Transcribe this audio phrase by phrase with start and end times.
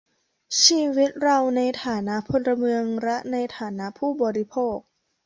[0.63, 4.77] ชีวิตเราในฐานะพลเมืองและในฐานะผู้บริโภค